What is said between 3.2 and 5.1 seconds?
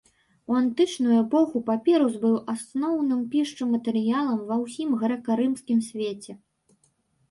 пісчым матэрыялам ва ўсім